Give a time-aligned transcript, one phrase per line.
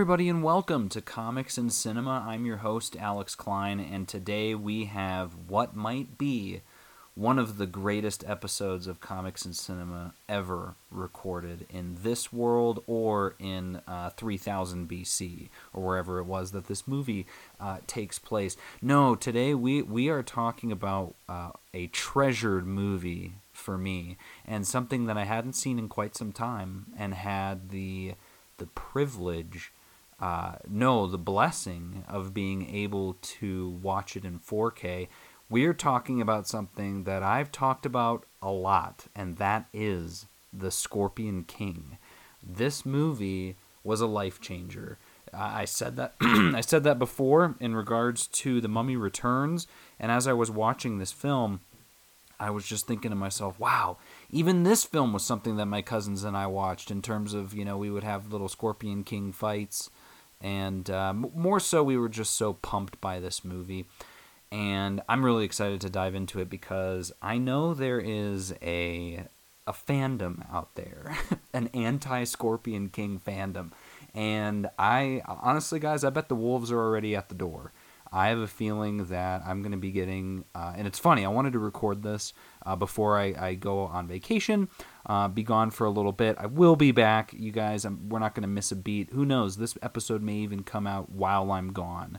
[0.00, 2.24] everybody, and welcome to Comics and Cinema.
[2.26, 6.62] I'm your host, Alex Klein, and today we have what might be
[7.14, 13.34] one of the greatest episodes of Comics and Cinema ever recorded in this world or
[13.38, 17.26] in uh, 3000 BC or wherever it was that this movie
[17.60, 18.56] uh, takes place.
[18.80, 25.04] No, today we, we are talking about uh, a treasured movie for me and something
[25.04, 28.14] that I hadn't seen in quite some time and had the
[28.56, 29.72] the privilege
[30.20, 35.08] uh, no the blessing of being able to watch it in 4K
[35.50, 41.42] we're talking about something that I've talked about a lot, and that is The Scorpion
[41.42, 41.98] King.
[42.40, 44.96] This movie was a life changer.
[45.34, 49.66] I said that I said that before in regards to The Mummy Returns,
[49.98, 51.60] and as I was watching this film,
[52.38, 53.98] I was just thinking to myself, wow,
[54.30, 57.64] even this film was something that my cousins and I watched in terms of, you
[57.64, 59.90] know, we would have little Scorpion King fights.
[60.40, 63.86] And uh, more so, we were just so pumped by this movie
[64.52, 69.24] and I'm really excited to dive into it because I know there is a
[69.66, 71.16] a fandom out there,
[71.54, 73.70] an anti-Scorpion King fandom,
[74.14, 77.72] and I honestly, guys, I bet the wolves are already at the door.
[78.12, 81.24] I have a feeling that I'm going to be getting, uh, and it's funny.
[81.24, 82.32] I wanted to record this
[82.66, 84.68] uh, before I, I, go on vacation,
[85.06, 86.36] uh, be gone for a little bit.
[86.38, 87.84] I will be back, you guys.
[87.84, 89.10] I'm, we're not going to miss a beat.
[89.10, 89.56] Who knows?
[89.56, 92.18] This episode may even come out while I'm gone.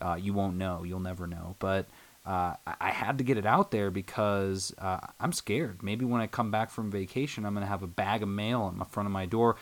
[0.00, 0.82] Uh, you won't know.
[0.84, 1.56] You'll never know.
[1.58, 1.86] But
[2.24, 5.82] uh, I had to get it out there because uh, I'm scared.
[5.82, 8.68] Maybe when I come back from vacation, I'm going to have a bag of mail
[8.72, 9.56] in the front of my door.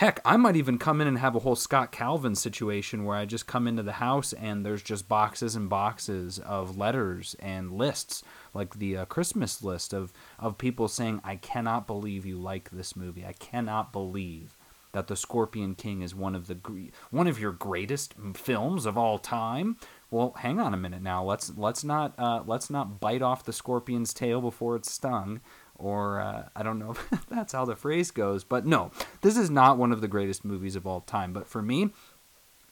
[0.00, 3.26] Heck, I might even come in and have a whole Scott Calvin situation where I
[3.26, 8.22] just come into the house and there's just boxes and boxes of letters and lists,
[8.54, 12.96] like the uh, Christmas list of, of people saying, I cannot believe you like this
[12.96, 13.26] movie.
[13.26, 14.56] I cannot believe
[14.92, 16.56] that The Scorpion King is one of the
[17.10, 19.76] one of your greatest films of all time.
[20.10, 21.22] Well, hang on a minute now.
[21.22, 25.40] Let's let's not uh, let's not bite off the scorpion's tail before it's stung,
[25.80, 28.44] or uh, I don't know if that's how the phrase goes.
[28.44, 28.90] But no,
[29.22, 31.32] this is not one of the greatest movies of all time.
[31.32, 31.90] But for me,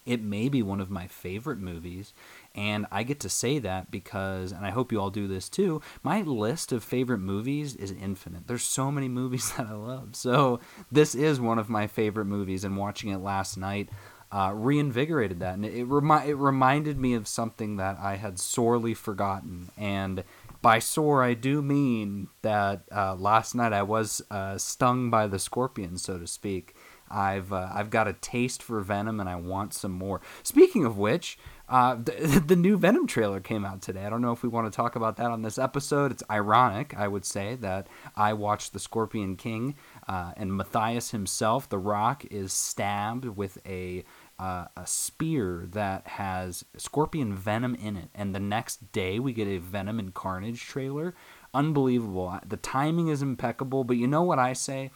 [0.08, 2.14] it may be one of my favorite movies.
[2.54, 5.82] And I get to say that because, and I hope you all do this too,
[6.02, 8.46] my list of favorite movies is infinite.
[8.46, 10.16] There's so many movies that I love.
[10.16, 13.90] So this is one of my favorite movies, and watching it last night
[14.32, 15.54] uh, reinvigorated that.
[15.54, 19.69] And it, remi- it reminded me of something that I had sorely forgotten.
[19.76, 20.25] And
[20.60, 25.38] by sore, I do mean that uh, last night I was uh, stung by the
[25.38, 26.74] scorpion, so to speak.
[27.10, 30.20] I've uh, I've got a taste for Venom and I want some more.
[30.42, 31.38] Speaking of which,
[31.69, 34.04] uh, the, the new Venom trailer came out today.
[34.04, 36.12] I don't know if we want to talk about that on this episode.
[36.12, 39.75] It's ironic, I would say, that I watched The Scorpion King
[40.06, 44.04] uh, and Mathayus himself, The Rock, is stabbed with a
[44.38, 49.49] uh, a spear that has scorpion venom in it, and the next day we get
[49.49, 51.15] a Venom and Carnage trailer.
[51.54, 52.38] Unbelievable.
[52.47, 54.91] The timing is impeccable, but you know what I say?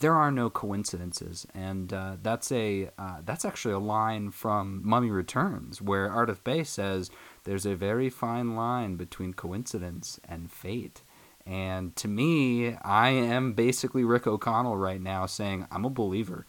[0.00, 5.10] there are no coincidences, and uh, that's a uh, that's actually a line from Mummy
[5.10, 7.10] Returns, where Ardath Bey says
[7.44, 11.02] there's a very fine line between coincidence and fate.
[11.46, 16.46] And to me, I am basically Rick O'Connell right now, saying I'm a believer.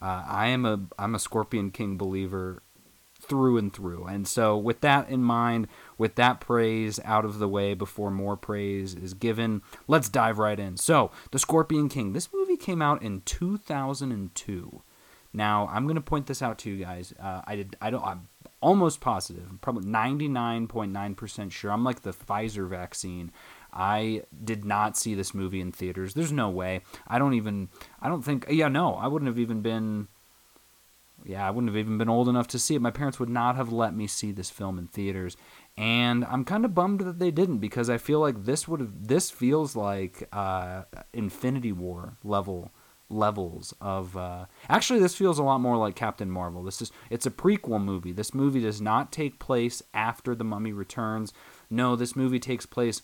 [0.00, 2.62] Uh, I am a I'm a Scorpion King believer
[3.20, 4.04] through and through.
[4.04, 8.36] And so, with that in mind, with that praise out of the way before more
[8.36, 10.76] praise is given, let's dive right in.
[10.76, 12.12] So, The Scorpion King.
[12.12, 14.82] This movie came out in 2002.
[15.32, 17.12] Now, I'm going to point this out to you guys.
[17.20, 17.76] Uh, I did.
[17.80, 18.04] I don't.
[18.04, 18.27] I'm
[18.60, 19.46] almost positive.
[19.50, 21.70] I'm probably 99.9% sure.
[21.70, 23.32] I'm like the Pfizer vaccine.
[23.72, 26.14] I did not see this movie in theaters.
[26.14, 26.80] There's no way.
[27.06, 27.68] I don't even.
[28.00, 28.46] I don't think.
[28.48, 28.94] Yeah, no.
[28.94, 30.08] I wouldn't have even been
[31.24, 32.82] yeah, I wouldn't have even been old enough to see it.
[32.82, 35.36] My parents would not have let me see this film in theaters,
[35.76, 39.08] and I'm kind of bummed that they didn't because I feel like this would have
[39.08, 42.70] this feels like uh, Infinity War level
[43.10, 46.62] levels of uh, actually this feels a lot more like Captain Marvel.
[46.62, 48.12] This is it's a prequel movie.
[48.12, 51.32] This movie does not take place after the Mummy returns.
[51.70, 53.02] No, this movie takes place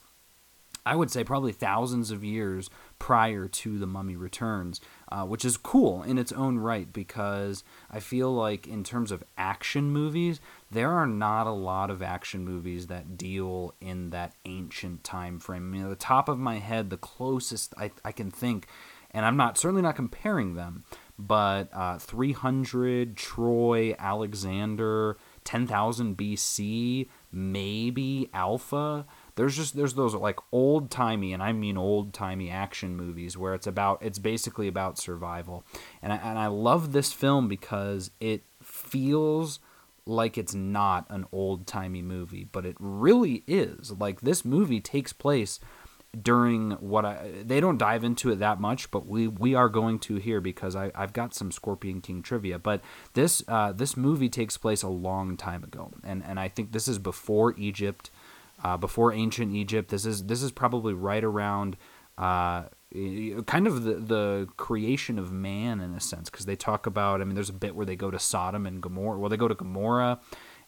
[0.87, 2.69] I would say probably thousands of years
[2.99, 4.81] prior to the Mummy Returns,
[5.11, 9.25] uh, which is cool in its own right because I feel like in terms of
[9.39, 10.41] action movies,
[10.71, 15.75] there are not a lot of action movies that deal in that ancient time frame.
[15.75, 18.67] I the top of my head, the closest I, I can think,
[19.15, 20.85] and I'm not certainly not comparing them,
[21.19, 29.07] but uh, 300, Troy, Alexander, 10,000 BC, maybe Alpha
[29.37, 33.55] there's just there's those like old timey and I mean old timey action movies where
[33.55, 35.65] it's about it's basically about survival
[36.03, 39.59] and I, and I love this film because it feels
[40.07, 43.91] like it's not an old timey movie, but it really is.
[43.93, 45.61] Like this movie takes place
[46.23, 49.99] during what I they don't dive into it that much, but we we are going
[50.01, 52.59] to here because I I've got some Scorpion King trivia.
[52.59, 52.83] But
[53.15, 56.89] this uh, this movie takes place a long time ago, and and I think this
[56.89, 58.11] is before Egypt,
[58.63, 59.91] uh, before ancient Egypt.
[59.91, 61.77] This is this is probably right around.
[62.17, 62.65] Uh,
[63.47, 67.25] kind of the, the creation of man in a sense because they talk about i
[67.25, 69.55] mean there's a bit where they go to sodom and gomorrah well they go to
[69.57, 70.21] gomorrah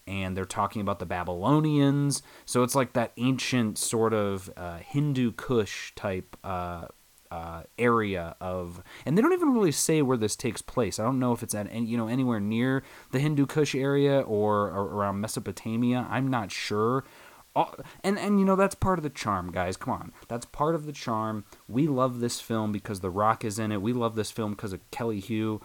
[0.07, 5.33] and they're talking about the babylonians so it's like that ancient sort of uh, hindu
[5.33, 6.87] kush type uh,
[7.31, 11.19] uh, area of and they don't even really say where this takes place i don't
[11.19, 14.83] know if it's at any, you know anywhere near the hindu kush area or, or
[14.83, 17.05] around mesopotamia i'm not sure
[18.05, 19.77] and and you know that's part of the charm, guys.
[19.77, 21.45] Come on, that's part of the charm.
[21.69, 23.81] We love this film because The Rock is in it.
[23.81, 25.61] We love this film because of Kelly Hu,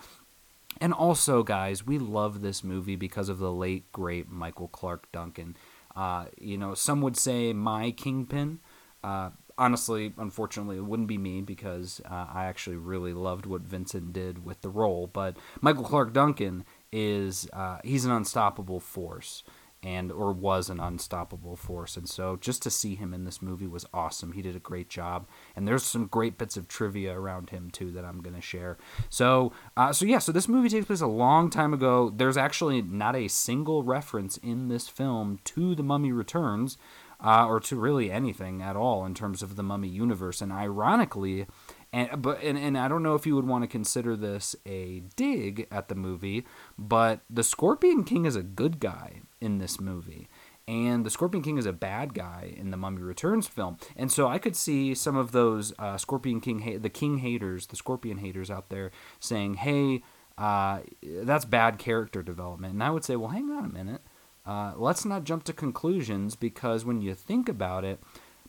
[0.80, 5.58] and also, guys, we love this movie because of the late great Michael Clarke Duncan.
[5.96, 8.60] Uh, you know, some would say my kingpin.
[9.04, 14.14] Uh, honestly, unfortunately, it wouldn't be me because uh, I actually really loved what Vincent
[14.14, 15.08] did with the role.
[15.08, 19.44] But Michael Clarke Duncan is uh, he's an unstoppable force
[19.84, 21.98] and or was an unstoppable force.
[21.98, 24.34] And so just to see him in this movie was awesome.
[24.34, 25.28] He did a great job.
[25.56, 28.78] And there's some great bits of trivia around him too that i'm to share.
[29.10, 32.14] So uh, so yeah so this movie takes place a long time ago.
[32.16, 36.78] There's actually not a single reference in this film to the mummy returns
[37.24, 40.42] uh, or to really anything at all in terms of the mummy universe.
[40.42, 41.48] And ironically
[41.94, 45.04] and but and, and I don't know if you would want to consider this a
[45.16, 46.46] dig at the movie,
[46.78, 50.30] but the Scorpion King is a good guy in this movie.
[50.68, 54.28] And the Scorpion King is a bad guy in the Mummy Returns film, and so
[54.28, 58.20] I could see some of those uh, Scorpion King, ha- the King haters, the Scorpion
[58.20, 60.04] haters out there saying, "Hey,
[60.38, 64.02] uh, that's bad character development." And I would say, "Well, hang on a minute.
[64.46, 68.00] Uh, let's not jump to conclusions because when you think about it,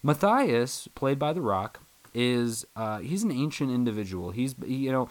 [0.04, 1.80] Mathayus, played by The Rock,
[2.14, 4.30] is uh, he's an ancient individual.
[4.30, 5.08] He's you know.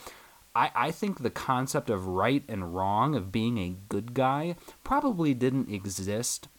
[0.54, 5.34] I, I think the concept of right and wrong, of being a good guy, probably
[5.34, 6.50] didn't exist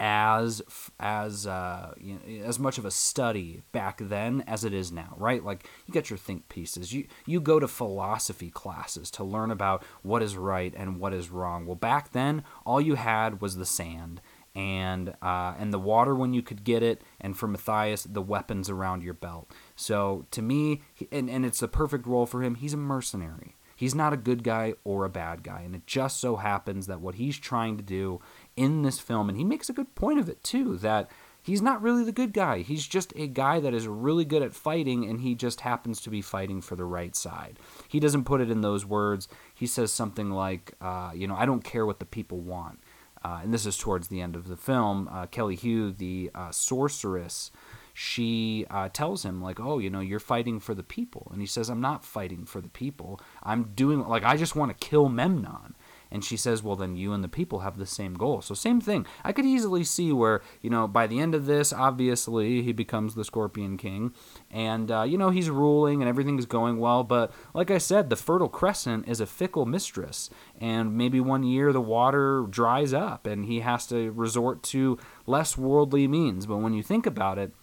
[0.00, 0.62] as
[0.98, 5.14] as uh, you know, as much of a study back then as it is now,
[5.18, 5.44] right?
[5.44, 6.94] Like you get your think pieces.
[6.94, 11.28] You you go to philosophy classes to learn about what is right and what is
[11.28, 11.66] wrong.
[11.66, 14.22] Well, back then all you had was the sand
[14.54, 18.68] and uh, and the water when you could get it, and for Mathayus, the weapons
[18.68, 19.50] around your belt.
[19.76, 20.82] So to me,
[21.12, 22.56] and, and it's a perfect role for him.
[22.56, 23.56] He's a mercenary.
[23.76, 27.00] He's not a good guy or a bad guy, and it just so happens that
[27.00, 28.20] what he's trying to do
[28.54, 31.08] in this film, and he makes a good point of it too, that
[31.42, 32.60] he's not really the good guy.
[32.60, 36.10] He's just a guy that is really good at fighting, and he just happens to
[36.10, 37.58] be fighting for the right side.
[37.88, 39.28] He doesn't put it in those words.
[39.54, 42.80] He says something like, uh, you know, I don't care what the people want.
[43.22, 45.08] Uh, and this is towards the end of the film.
[45.10, 47.50] Uh, Kelly Hu, the uh, sorceress,
[47.92, 51.46] she uh, tells him like, "Oh, you know, you're fighting for the people," and he
[51.46, 53.20] says, "I'm not fighting for the people.
[53.42, 55.74] I'm doing like I just want to kill Memnon."
[56.10, 58.42] And she says, Well, then you and the people have the same goal.
[58.42, 59.06] So, same thing.
[59.24, 63.14] I could easily see where, you know, by the end of this, obviously, he becomes
[63.14, 64.12] the Scorpion King.
[64.50, 67.04] And, uh, you know, he's ruling and everything's going well.
[67.04, 70.30] But, like I said, the Fertile Crescent is a fickle mistress.
[70.60, 75.56] And maybe one year the water dries up and he has to resort to less
[75.56, 76.46] worldly means.
[76.46, 77.54] But when you think about it,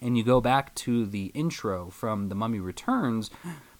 [0.00, 3.30] and you go back to the intro from The Mummy Returns,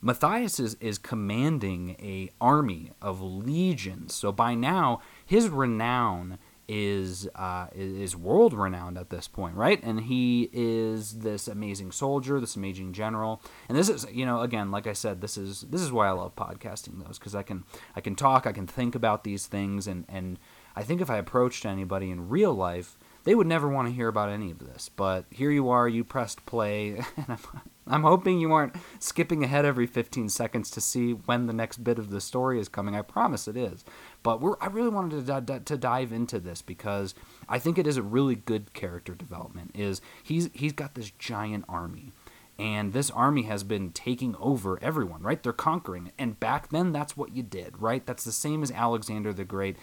[0.04, 4.14] Mathayus is, is commanding a army of legions.
[4.14, 9.82] So by now, his renown is uh, is world renowned at this point, right?
[9.82, 13.42] And he is this amazing soldier, this amazing general.
[13.68, 16.12] And this is, you know, again, like I said, this is this is why I
[16.12, 19.86] love podcasting those because I can I can talk, I can think about these things,
[19.86, 20.38] and and
[20.74, 24.08] I think if I approached anybody in real life, they would never want to hear
[24.08, 24.88] about any of this.
[24.88, 27.38] But here you are, you pressed play, and I'm,
[27.86, 31.98] I'm hoping you aren't skipping ahead every 15 seconds to see when the next bit
[31.98, 32.94] of the story is coming.
[32.94, 33.84] I promise it is.
[34.22, 37.14] But we're, I really wanted to, to dive into this because
[37.48, 39.72] I think it is a really good character development.
[39.74, 42.12] Is he's he's got this giant army
[42.58, 47.16] and this army has been taking over everyone right they're conquering and back then that's
[47.16, 49.76] what you did right that's the same as alexander the great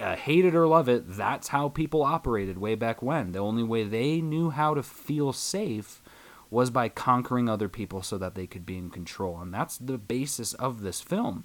[0.00, 3.32] uh, hate it or love it, that's how people operated way back when.
[3.32, 6.02] The only way they knew how to feel safe
[6.50, 9.38] was by conquering other people so that they could be in control.
[9.40, 11.44] And that's the basis of this film.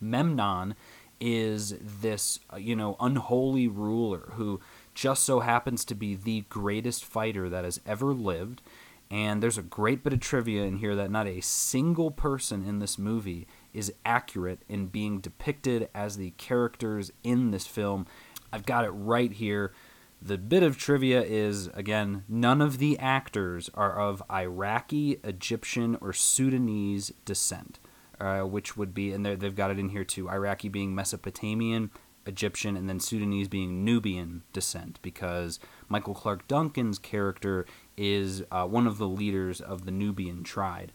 [0.00, 0.74] Memnon
[1.20, 4.60] is this, uh, you know, unholy ruler who
[4.94, 8.60] just so happens to be the greatest fighter that has ever lived.
[9.10, 12.80] And there's a great bit of trivia in here that not a single person in
[12.80, 18.06] this movie is accurate in being depicted as the characters in this film.
[18.52, 19.72] I've got it right here.
[20.22, 26.12] The bit of trivia is again, none of the actors are of Iraqi, Egyptian, or
[26.14, 27.78] Sudanese descent,
[28.18, 31.90] uh, which would be, and they've got it in here too Iraqi being Mesopotamian,
[32.24, 37.66] Egyptian, and then Sudanese being Nubian descent, because Michael Clarke Duncan's character
[37.96, 40.90] is uh, one of the leaders of the Nubian tribe.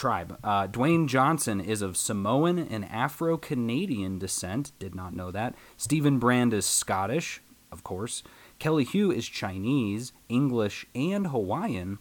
[0.00, 0.38] Tribe.
[0.42, 4.72] Uh, Dwayne Johnson is of Samoan and Afro Canadian descent.
[4.78, 5.54] Did not know that.
[5.76, 8.22] Steven Brand is Scottish, of course.
[8.58, 11.98] Kelly Hu is Chinese, English, and Hawaiian.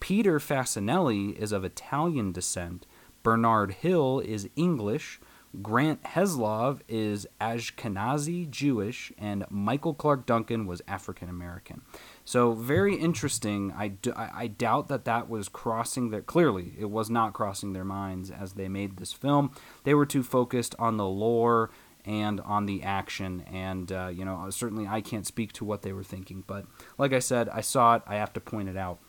[0.00, 2.86] Peter Facinelli is of Italian descent.
[3.22, 5.20] Bernard Hill is English.
[5.60, 11.82] Grant Heslov is Ashkenazi Jewish, and Michael Clarke Duncan was African American.
[12.24, 13.72] So very interesting.
[13.76, 17.84] I, d- I doubt that that was crossing their clearly it was not crossing their
[17.84, 19.52] minds as they made this film.
[19.84, 21.70] They were too focused on the lore
[22.04, 25.92] and on the action, and uh, you know certainly I can't speak to what they
[25.92, 26.44] were thinking.
[26.46, 26.64] But
[26.96, 28.02] like I said, I saw it.
[28.06, 29.00] I have to point it out.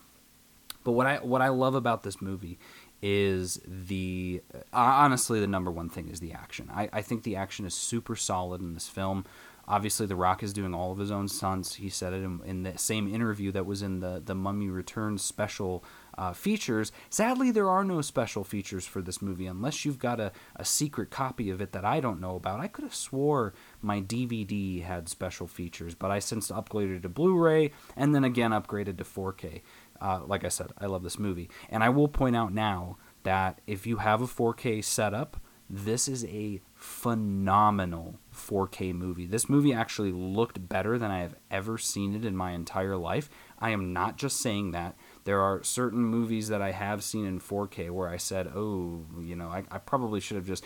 [0.84, 2.60] But what I what I love about this movie
[3.04, 6.72] is the uh, honestly the number one thing is the action.
[6.74, 9.26] I, I think the action is super solid in this film.
[9.66, 11.76] Obviously, The Rock is doing all of his own stunts.
[11.76, 15.22] He said it in, in the same interview that was in the the Mummy Returns
[15.22, 15.84] special
[16.18, 16.92] uh, features.
[17.10, 21.10] Sadly, there are no special features for this movie unless you've got a, a secret
[21.10, 22.60] copy of it that I don't know about.
[22.60, 27.72] I could have swore my DVD had special features, but I since upgraded to Blu-ray
[27.96, 29.62] and then again upgraded to 4K.
[30.02, 33.62] Uh, like I said, I love this movie, and I will point out now that
[33.68, 35.38] if you have a 4K setup,
[35.70, 39.26] this is a phenomenal 4K movie.
[39.26, 43.30] This movie actually looked better than I have ever seen it in my entire life.
[43.60, 44.96] I am not just saying that.
[45.24, 49.36] There are certain movies that I have seen in 4K where I said, oh, you
[49.36, 50.64] know, I, I probably should have just.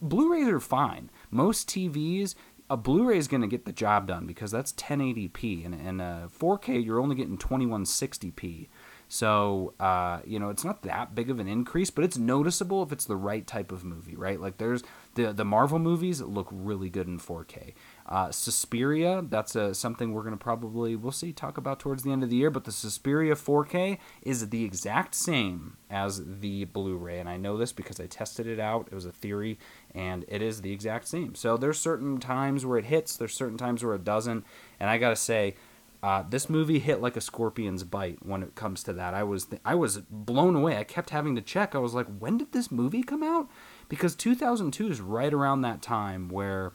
[0.00, 1.10] Blu rays are fine.
[1.30, 2.34] Most TVs,
[2.70, 6.28] a Blu-ray is going to get the job done because that's 1080p, and and a
[6.38, 8.68] 4K you're only getting 2160p.
[9.10, 12.92] So, uh, you know, it's not that big of an increase, but it's noticeable if
[12.92, 14.38] it's the right type of movie, right?
[14.38, 14.82] Like there's
[15.14, 17.72] the the Marvel movies look really good in 4K.
[18.06, 22.10] Uh, Suspiria, that's a, something we're going to probably, we'll see, talk about towards the
[22.10, 26.96] end of the year, but the Suspiria 4K is the exact same as the Blu
[26.96, 27.18] ray.
[27.18, 28.88] And I know this because I tested it out.
[28.90, 29.58] It was a theory,
[29.94, 31.34] and it is the exact same.
[31.34, 34.44] So there's certain times where it hits, there's certain times where it doesn't.
[34.78, 35.54] And I got to say,
[36.02, 39.14] uh, this movie hit like a scorpion's bite when it comes to that.
[39.14, 40.76] I was th- I was blown away.
[40.76, 41.74] I kept having to check.
[41.74, 43.48] I was like, when did this movie come out?
[43.88, 46.72] Because 2002 is right around that time where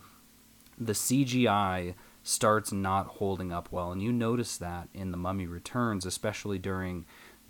[0.77, 6.05] the CGI starts not holding up well, and you notice that in The Mummy Returns,
[6.05, 7.05] especially during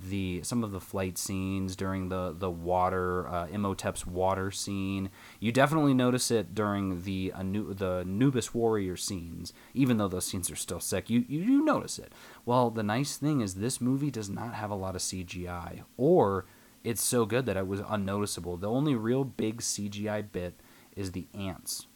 [0.09, 5.09] the some of the flight scenes during the the water uh, Imhotep's water scene.
[5.39, 10.51] You definitely notice it during the Anu- the Anubis warrior scenes, even though those scenes
[10.51, 11.09] are still sick.
[11.09, 12.11] You you do notice it.
[12.45, 16.45] Well, the nice thing is this movie does not have a lot of CGI, or
[16.83, 18.57] it's so good that it was unnoticeable.
[18.57, 20.59] The only real big CGI bit
[20.95, 21.87] is the ants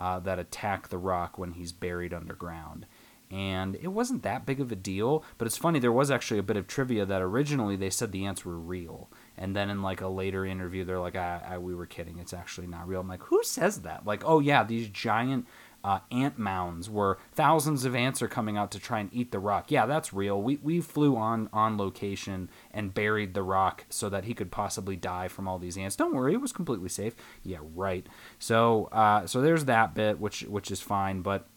[0.00, 2.86] uh, that attack the rock when he's buried underground
[3.30, 5.24] and it wasn't that big of a deal.
[5.38, 8.26] But it's funny, there was actually a bit of trivia that originally they said the
[8.26, 11.74] ants were real, and then in like a later interview, they're like, I, I, "We
[11.74, 12.18] were kidding.
[12.18, 15.46] It's actually not real." I'm like, "Who says that?" Like, "Oh yeah, these giant."
[15.82, 19.38] Uh, ant mounds where thousands of ants are coming out to try and eat the
[19.38, 19.70] rock.
[19.70, 20.42] Yeah, that's real.
[20.42, 24.94] We, we flew on on location and buried the rock so that he could possibly
[24.94, 25.96] die from all these ants.
[25.96, 27.16] Don't worry, it was completely safe.
[27.42, 28.06] Yeah, right.
[28.38, 31.22] So uh, so there's that bit, which which is fine.
[31.22, 31.48] But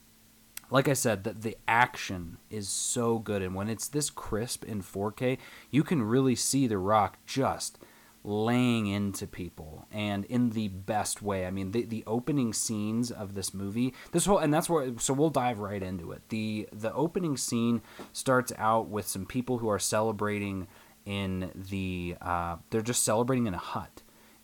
[0.73, 3.43] like I said, the, the action is so good.
[3.43, 5.37] And when it's this crisp in 4K,
[5.69, 7.77] you can really see The Rock just
[8.23, 11.45] laying into people and in the best way.
[11.45, 15.13] I mean, the, the opening scenes of this movie, this whole, and that's where, so
[15.13, 16.23] we'll dive right into it.
[16.29, 20.67] The, the opening scene starts out with some people who are celebrating
[21.05, 24.01] in the, uh, they're just celebrating in a hut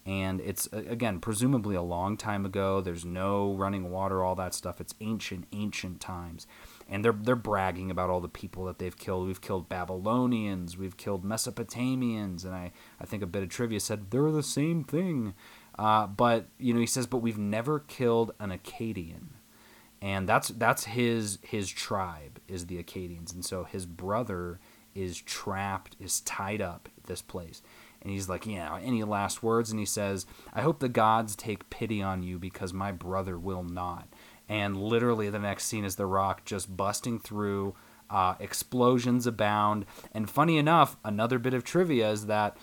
[0.10, 2.82] and it's again presumably a long time ago.
[2.82, 4.82] There's no running water all that stuff.
[4.82, 6.48] It's ancient ancient times.
[6.90, 9.28] And they're they're bragging about all the people that they've killed.
[9.28, 10.80] We've killed babylonians.
[10.80, 12.44] We've killed mesopotamians.
[12.44, 15.36] And i i think a bit of trivia said they're the same thing.
[15.78, 19.28] Uh, but you know he says but we've never killed an akkadian
[20.02, 24.60] and that's that's his his tribe is the akkadians and so his brother
[24.94, 27.62] is trapped is tied up at this place
[28.02, 29.72] and he's like, yeah, any last words?
[29.72, 33.64] And he says, I hope the gods take pity on you because my brother will
[33.64, 34.08] not.
[34.48, 37.76] And literally, the next scene is The Rock just busting through.
[38.10, 39.86] Uh, explosions abound.
[40.12, 42.58] And funny enough, another bit of trivia is that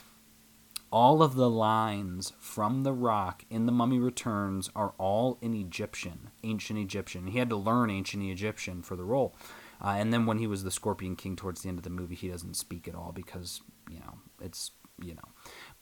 [0.91, 6.31] all of the lines from The Rock in The Mummy Returns are all in Egyptian,
[6.43, 7.29] ancient Egyptian.
[7.29, 9.37] He had to learn ancient Egyptian for the role.
[9.81, 12.15] Uh, and then when he was the Scorpion King towards the end of the movie,
[12.15, 14.73] he doesn't speak at all because, you know, it's,
[15.03, 15.29] you know.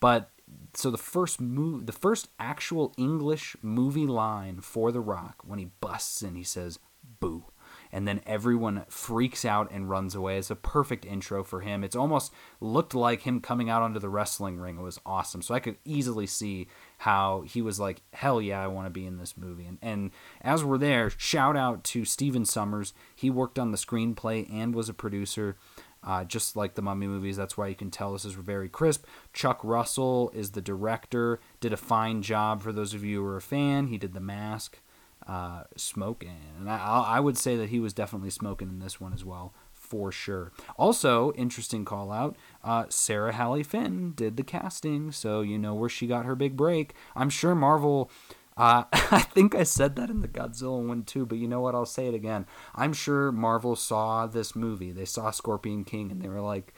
[0.00, 0.30] But
[0.74, 5.70] so the first move, the first actual English movie line for The Rock, when he
[5.80, 6.78] busts in, he says,
[7.20, 7.44] boo
[7.94, 10.36] and then everyone freaks out and runs away.
[10.36, 11.84] It's a perfect intro for him.
[11.84, 14.78] It's almost looked like him coming out onto the wrestling ring.
[14.78, 15.42] It was awesome.
[15.42, 16.66] So I could easily see
[16.98, 19.66] how he was like, hell yeah, I want to be in this movie.
[19.66, 22.94] And, and as we're there, shout out to Stephen Sommers.
[23.14, 25.56] He worked on the screenplay and was a producer.
[26.06, 27.36] Uh, just like the Mummy movies.
[27.36, 29.06] That's why you can tell this is very crisp.
[29.32, 33.38] Chuck Russell is the director, did a fine job for those of you who are
[33.38, 33.86] a fan.
[33.86, 34.78] He did The Mask
[35.26, 36.36] uh, smoking.
[36.58, 39.54] And I, I would say that he was definitely smoking in this one as well,
[39.72, 40.52] for sure.
[40.76, 45.88] Also, interesting call out uh, Sarah Halley Finn did the casting, so you know where
[45.88, 46.94] she got her big break.
[47.16, 48.10] I'm sure Marvel.
[48.56, 51.74] Uh, I think I said that in the Godzilla one too, but you know what?
[51.74, 52.46] I'll say it again.
[52.74, 54.92] I'm sure Marvel saw this movie.
[54.92, 56.72] They saw Scorpion King, and they were like,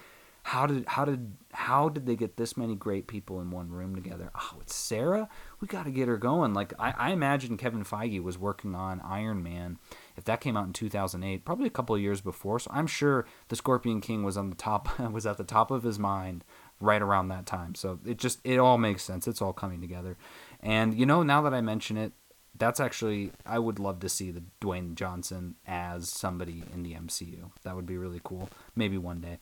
[0.46, 3.96] how did how did how did they get this many great people in one room
[3.96, 4.30] together?
[4.32, 5.28] Oh, it's Sarah.
[5.60, 6.54] We got to get her going.
[6.54, 9.78] Like I, I imagine Kevin Feige was working on Iron Man.
[10.16, 13.26] If that came out in 2008, probably a couple of years before, so I'm sure
[13.48, 16.44] the Scorpion King was on the top was at the top of his mind
[16.80, 17.74] right around that time.
[17.74, 19.26] So it just it all makes sense.
[19.26, 20.16] It's all coming together.
[20.66, 22.12] And you know, now that I mention it,
[22.58, 27.52] that's actually I would love to see the Dwayne Johnson as somebody in the MCU.
[27.62, 28.50] That would be really cool.
[28.74, 29.38] Maybe one day.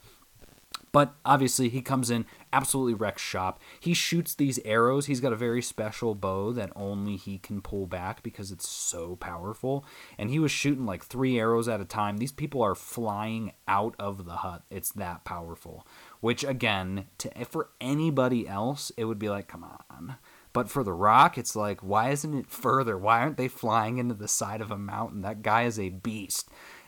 [0.91, 3.59] But obviously, he comes in, absolutely wrecks shop.
[3.79, 5.07] He shoots these arrows.
[5.07, 9.15] He's got a very special bow that only he can pull back because it's so
[9.17, 9.83] powerful.
[10.17, 12.17] And he was shooting like three arrows at a time.
[12.17, 14.63] These people are flying out of the hut.
[14.69, 15.85] It's that powerful.
[16.21, 20.15] Which, again, to, for anybody else, it would be like, come on.
[20.55, 22.97] But for The Rock, it's like, why isn't it further?
[22.97, 25.21] Why aren't they flying into the side of a mountain?
[25.21, 26.47] That guy is a beast.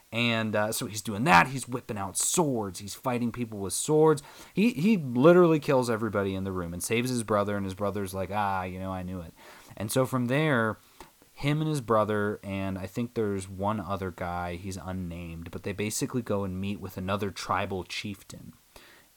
[0.09, 1.47] And uh, so he's doing that.
[1.47, 2.79] He's whipping out swords.
[2.79, 4.23] He's fighting people with swords.
[4.53, 7.57] He he literally kills everybody in the room and saves his brother.
[7.57, 9.33] And his brother's like, ah, you know, I knew it.
[9.75, 10.77] And so from there,
[11.33, 14.55] him and his brother, and I think there's one other guy.
[14.55, 18.53] He's unnamed, but they basically go and meet with another tribal chieftain,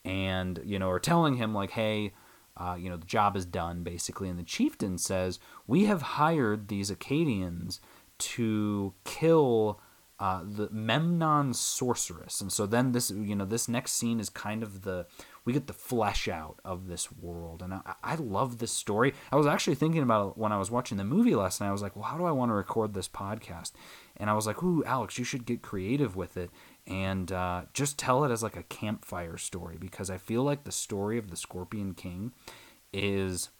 [0.04, 2.14] and you know, are telling him like, hey.
[2.60, 6.68] Uh, you know the job is done basically and the chieftain says we have hired
[6.68, 7.80] these akkadians
[8.18, 9.80] to kill
[10.20, 14.62] uh, the Memnon sorceress, and so then this you know this next scene is kind
[14.62, 15.06] of the
[15.46, 19.14] we get the flesh out of this world, and I, I love this story.
[19.32, 21.68] I was actually thinking about when I was watching the movie last night.
[21.68, 23.72] I was like, well, how do I want to record this podcast?
[24.18, 26.50] And I was like, ooh, Alex, you should get creative with it
[26.90, 30.72] and uh, just tell it as like a campfire story because I feel like the
[30.72, 32.32] story of the Scorpion King
[32.92, 33.50] is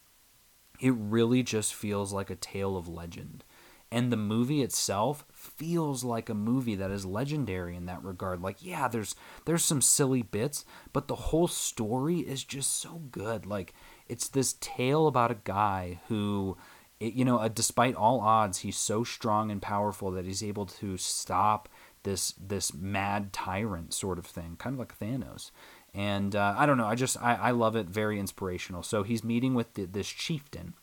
[0.81, 3.45] it really just feels like a tale of legend.
[3.93, 8.41] And the movie itself feels like a movie that is legendary in that regard.
[8.41, 9.15] Like yeah there's
[9.45, 13.45] there's some silly bits but the whole story is just so good.
[13.45, 13.73] Like
[14.09, 16.57] it's this tale about a guy who
[16.99, 20.97] you know uh, despite all odds he's so strong and powerful that he's able to
[20.97, 21.67] stop
[22.03, 25.51] this this mad tyrant sort of thing kind of like thanos.
[25.93, 28.83] And uh, i don't know i just I, I love it very inspirational.
[28.83, 30.73] So he's meeting with the, this chieftain.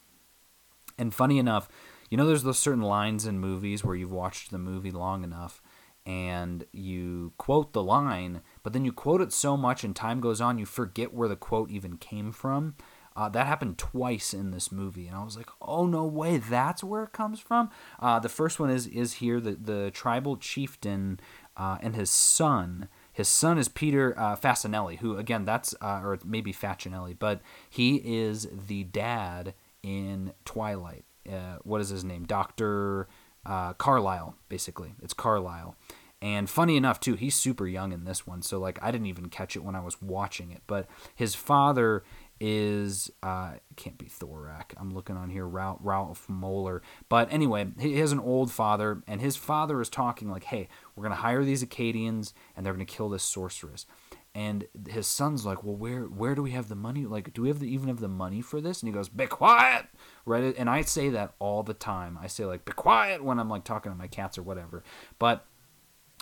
[0.99, 1.69] And funny enough
[2.11, 5.63] you know, there's those certain lines in movies where you've watched the movie long enough
[6.07, 10.41] and you quote the line, but then you quote it so much and time goes
[10.41, 12.77] on, you forget where the quote even came from.
[13.19, 16.85] Uh, that happened twice in this movie, and I was like, "Oh no way, that's
[16.85, 21.19] where it comes from." Uh, the first one is is here the the tribal chieftain
[21.57, 22.89] uh, and his son.
[23.13, 27.97] His son is Peter uh, Facinelli, who again that's uh, or maybe Facinelli, but he
[27.97, 32.25] is the dad in Twilight uh, what is his name?
[32.25, 33.09] Doctor
[33.45, 34.37] Carlisle.
[34.49, 35.75] Basically, it's Carlisle.
[36.21, 39.29] And funny enough, too, he's super young in this one, so like I didn't even
[39.29, 40.63] catch it when I was watching it.
[40.67, 42.03] But his father
[42.41, 44.73] is uh, can't be Thorak.
[44.77, 46.83] I'm looking on here, Ralph, Ralph Moeller.
[47.09, 51.03] But anyway, he has an old father, and his father is talking like, "Hey, we're
[51.03, 53.87] gonna hire these Akkadians, and they're gonna kill this sorceress."
[54.35, 57.07] and his son's like, "Well, where where do we have the money?
[57.07, 59.27] Like, do we have the, even have the money for this?" And he goes, "Be
[59.27, 59.87] quiet!"
[60.25, 60.55] Right?
[60.57, 62.19] And I say that all the time.
[62.23, 64.85] I say like, "Be quiet!" when I'm like talking to my cats or whatever.
[65.19, 65.47] But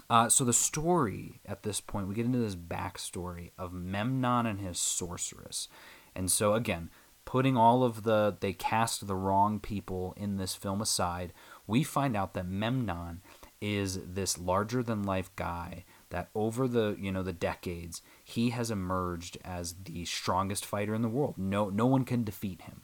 [0.08, 4.60] uh, so the story at this point, we get into this backstory of Memnon and
[4.60, 5.68] his sorceress,
[6.16, 6.90] and so again,
[7.24, 11.32] putting all of the they cast the wrong people in this film aside,
[11.66, 13.20] we find out that Memnon
[13.60, 18.70] is this larger than life guy that over the you know the decades he has
[18.70, 21.36] emerged as the strongest fighter in the world.
[21.36, 22.82] No no one can defeat him.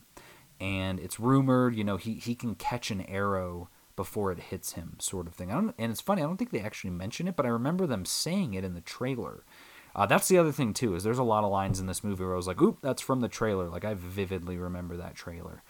[0.61, 4.97] And it's rumored, you know, he, he can catch an arrow before it hits him,
[5.01, 5.51] sort of thing.
[5.51, 8.55] And it's funny, I don't think they actually mention it, but I remember them saying
[8.55, 9.45] it in the trailer.
[9.95, 12.25] Uh, that's the other thing too, is there's a lot of lines in this movie
[12.25, 15.63] where I was like, "Oop, that's from the trailer." Like I vividly remember that trailer.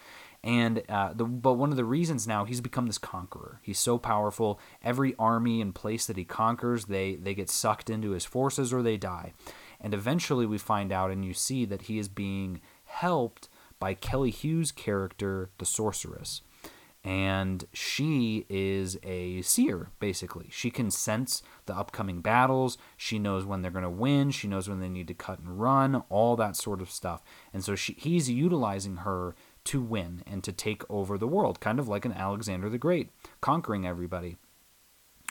[0.45, 3.61] And uh, the, but one of the reasons now he's become this conqueror.
[3.63, 4.59] He's so powerful.
[4.83, 8.83] Every army and place that he conquers, they they get sucked into his forces or
[8.83, 9.33] they die.
[9.81, 13.49] And eventually, we find out and you see that he is being helped
[13.81, 16.43] by Kelly Hu's character, the sorceress
[17.05, 20.49] and she is a seer basically.
[20.51, 22.79] She can sense the upcoming battles.
[22.97, 24.31] She knows when they're going to win.
[24.31, 27.23] She knows when they need to cut and run all that sort of stuff.
[27.53, 29.35] And so she, he's utilizing her
[29.65, 33.11] to win and to take over the world kind of like an alexander the great
[33.41, 34.37] conquering everybody.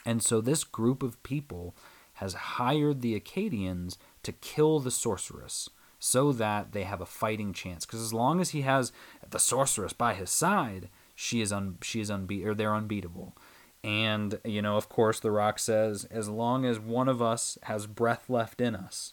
[0.04, 1.74] And so this group of people
[2.14, 7.86] has hired the akkadians to kill the sorceress so that they have a fighting chance.
[7.86, 8.92] Because as long as he has
[9.30, 10.88] the sorceress by his side
[11.22, 13.36] she is un she is unbeat or they're unbeatable.
[13.84, 17.86] And you know, of course, The Rock says, as long as one of us has
[17.86, 19.12] breath left in us,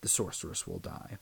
[0.00, 1.18] the sorceress will die.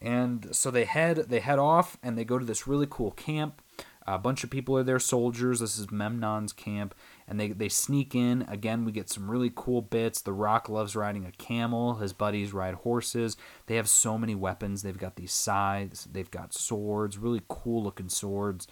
[0.00, 3.60] And so they head they head off and they go to this really cool camp.
[4.06, 5.60] A bunch of people are there, soldiers.
[5.60, 6.94] This is Memnon's camp,
[7.26, 8.42] and they they sneak in.
[8.42, 10.20] Again, we get some really cool bits.
[10.20, 11.94] The Rock loves riding a camel.
[11.94, 13.36] His buddies ride horses.
[13.66, 14.82] They have so many weapons.
[14.82, 16.06] They've got these scythes.
[16.12, 18.68] They've got swords, really cool looking swords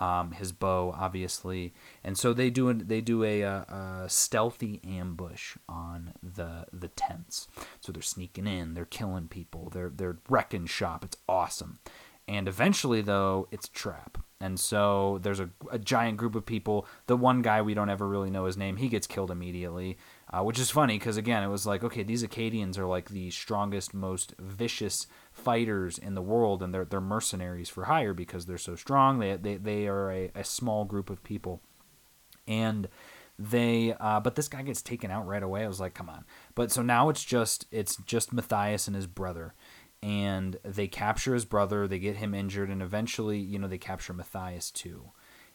[0.00, 5.56] um, his bow, obviously, and so they do they do a, a, a, stealthy ambush
[5.68, 7.48] on the the tents.
[7.80, 11.04] So they're sneaking in, they're killing people, they're they're wrecking shop.
[11.04, 11.78] It's awesome,
[12.26, 14.18] and eventually though it's a trap.
[14.40, 16.84] And so there's a, a giant group of people.
[17.06, 19.98] The one guy we don't ever really know his name, he gets killed immediately,
[20.32, 23.30] uh, which is funny because again, it was like, okay, these Akkadians are like the
[23.30, 28.58] strongest, most vicious fighters in the world, and they're they're mercenaries for hire because they're
[28.58, 29.18] so strong.
[29.18, 31.60] They they they are a, a small group of people,
[32.48, 32.88] and
[33.38, 35.64] they uh, but this guy gets taken out right away.
[35.64, 36.24] I was like, come on.
[36.54, 39.52] But so now it's just it's just Mathayus and his brother,
[40.02, 41.86] and they capture his brother.
[41.86, 45.10] They get him injured, and eventually, you know, they capture Mathayus too.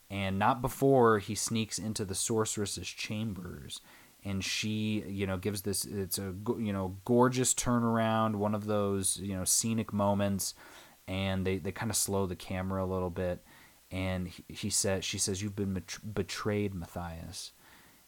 [0.10, 3.82] And not before he sneaks into the sorceress's chambers
[4.28, 9.18] and she you know gives this it's a you know gorgeous turnaround one of those
[9.18, 10.54] you know scenic moments
[11.08, 13.44] and they, they kind of slow the camera a little bit
[13.92, 15.82] and he, he said she says you've been
[16.14, 17.52] betrayed mathayus.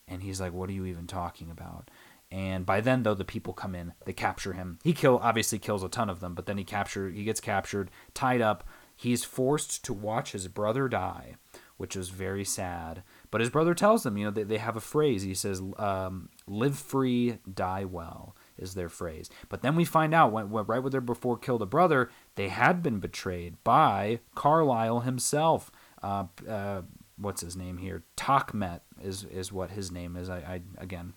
[0.07, 1.89] And he's like what are you even talking about?
[2.31, 4.79] And by then though the people come in they capture him.
[4.83, 7.91] He kill obviously kills a ton of them but then he captured he gets captured
[8.13, 8.67] tied up.
[8.95, 11.35] He's forced to watch his brother die
[11.77, 14.81] which was very sad but his brother tells them, you know, they, they have a
[14.81, 15.23] phrase.
[15.23, 19.29] He says, um, live free, die well, is their phrase.
[19.49, 22.49] But then we find out, when, when, right when they're before killed a brother, they
[22.49, 25.71] had been betrayed by Carlisle himself.
[26.01, 26.81] Uh, uh,
[27.17, 28.03] what's his name here?
[28.17, 30.29] Takmet is, is what his name is.
[30.29, 31.13] I, I Again,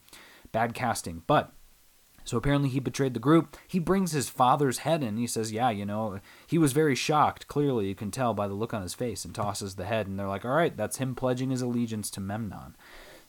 [0.53, 1.23] bad casting.
[1.27, 1.53] But
[2.25, 3.57] so apparently he betrayed the group.
[3.67, 5.17] He brings his father's head in.
[5.17, 7.49] He says, "Yeah, you know, he was very shocked.
[7.49, 10.07] Clearly, you can tell by the look on his face." And tosses the head.
[10.07, 12.77] And they're like, "All right, that's him pledging his allegiance to Memnon."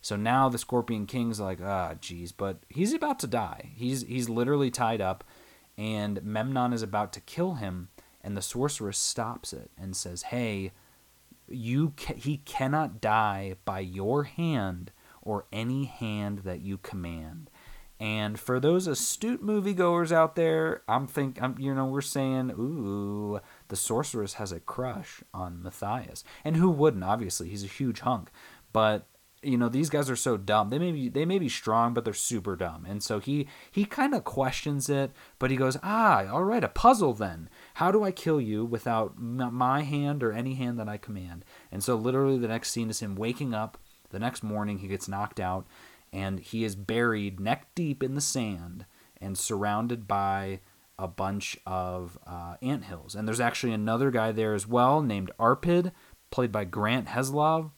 [0.01, 3.71] So now the Scorpion King's like, "Ah, geez," but he's about to die.
[3.73, 5.23] He's he's literally tied up,
[5.77, 7.89] and Memnon is about to kill him.
[8.21, 10.71] And the sorceress stops it and says, "Hey,
[11.47, 17.49] you ca- he cannot die by your hand or any hand that you command."
[18.03, 23.39] And for those astute moviegoers out there, I'm think I'm, you know we're saying, ooh,
[23.69, 27.05] the sorceress has a crush on Mathayus, and who wouldn't?
[27.05, 28.29] Obviously, he's a huge hunk,
[28.73, 29.07] but
[29.41, 30.67] you know these guys are so dumb.
[30.67, 32.85] They may be they may be strong, but they're super dumb.
[32.85, 36.67] And so he he kind of questions it, but he goes, ah, all right, a
[36.67, 37.47] puzzle then.
[37.75, 41.45] How do I kill you without my hand or any hand that I command?
[41.71, 43.77] And so literally the next scene is him waking up.
[44.09, 45.65] The next morning he gets knocked out
[46.13, 48.85] and he is buried neck deep in the sand
[49.19, 50.59] and surrounded by
[50.99, 53.15] a bunch of uh, ant hills.
[53.15, 55.91] And there's actually another guy there as well named Arpid,
[56.29, 57.71] played by Grant Heslov,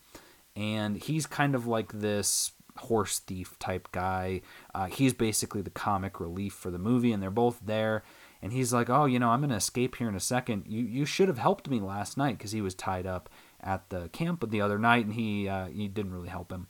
[0.56, 4.42] and he's kind of like this horse thief type guy.
[4.74, 8.04] Uh, he's basically the comic relief for the movie, and they're both there.
[8.42, 10.66] And he's like, "Oh, you know, I'm gonna escape here in a second.
[10.68, 13.30] You you should have helped me last night because he was tied up
[13.62, 16.68] at the camp the other night, and he uh, he didn't really help him."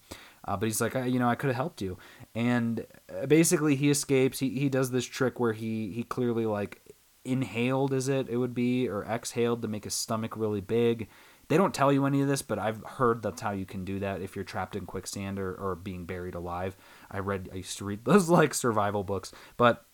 [0.47, 1.97] Uh, but he's like, you know, I could have helped you.
[2.35, 4.39] And uh, basically, he escapes.
[4.39, 6.81] He he does this trick where he he clearly like
[7.25, 8.29] inhaled, is it?
[8.29, 11.09] It would be or exhaled to make his stomach really big.
[11.47, 13.99] they don't tell you any of this, but I've heard that's how you can do
[13.99, 16.75] that if you're trapped in quicksand or, or being buried alive.
[17.11, 19.85] I read, I used to read those like survival books, but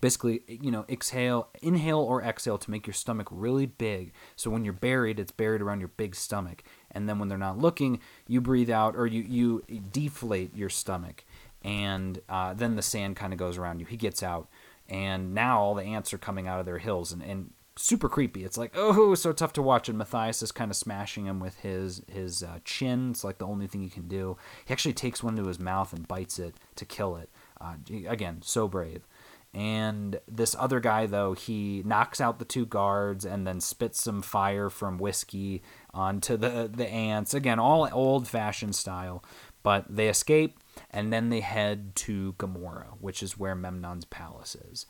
[0.00, 4.12] basically, you know, exhale, inhale or exhale to make your stomach really big.
[4.36, 6.62] So when you're buried, it's buried around your big stomach.
[6.98, 11.24] And then when they're not looking, you breathe out or you, you deflate your stomach.
[11.62, 13.86] And uh, then the sand kind of goes around you.
[13.86, 14.48] He gets out.
[14.88, 17.12] And now all the ants are coming out of their hills.
[17.12, 18.44] And, and super creepy.
[18.44, 19.88] It's like, oh, so tough to watch.
[19.88, 23.10] And Mathayus is kind of smashing him with his his uh, chin.
[23.10, 24.36] It's like the only thing he can do.
[24.64, 27.30] He actually takes one to his mouth and bites it to kill it.
[27.60, 27.74] Uh,
[28.06, 29.06] again, so brave.
[29.54, 34.20] And this other guy, though, he knocks out the two guards and then spits some
[34.20, 35.62] fire from whiskey
[35.94, 37.34] onto the the ants.
[37.34, 39.22] Again, all old fashioned style.
[39.62, 40.58] But they escape
[40.90, 44.86] and then they head to Gomorrah, which is where Memnon's palace is.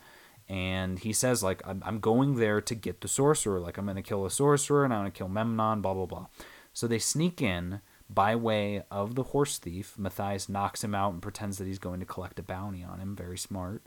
[0.47, 3.59] And he says like I'm, I'm going there to get the sorcerer.
[3.59, 6.05] Like i'm going to kill a sorcerer and i'm going to kill memnon blah blah
[6.05, 6.27] blah.
[6.73, 9.93] So they sneak in by way of the horse thief.
[9.99, 13.15] Mathayus knocks him out and pretends that he's going to collect a bounty on him.
[13.15, 13.83] Very smart.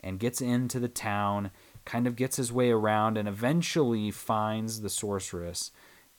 [0.00, 1.50] And gets into the town
[1.84, 5.70] kind of gets his way around and eventually finds the sorceress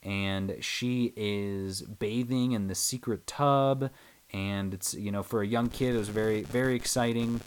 [0.06, 3.90] and she is bathing in the secret tub
[4.32, 7.42] and it's you know for a young kid it was very very exciting.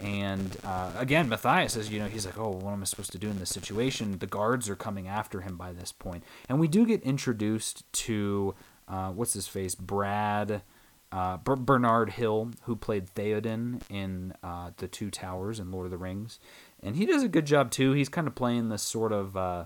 [0.00, 3.18] And uh, again mathayus is you know he's like oh what am i supposed to
[3.18, 4.18] do in this situation?
[4.18, 6.24] The guards are coming after him by this point.
[6.48, 8.54] and we do get introduced to
[8.88, 9.74] uh, what's his face?
[9.76, 10.62] Brad
[11.12, 15.90] uh, B- bernard hill who played theoden in uh, the two towers in lord of
[15.90, 16.38] the rings.
[16.82, 17.92] And he does a good job too.
[17.92, 19.64] He's kind of playing this sort of uh,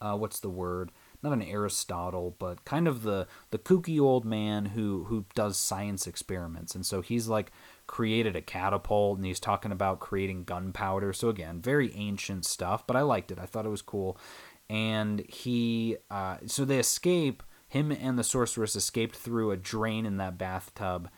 [0.00, 0.92] uh, what's the word
[1.24, 6.06] not an Aristotle, but kind of the the kooky old man who who does science
[6.06, 6.74] experiments.
[6.74, 7.50] And so he's like
[7.86, 11.12] created a catapult and he's talking about creating gunpowder.
[11.12, 13.38] So again, very ancient stuff, but I liked it.
[13.40, 14.18] I thought it was cool.
[14.70, 17.42] And he uh, so they escape.
[17.66, 21.08] Him and the sorceress escaped through a drain in that bathtub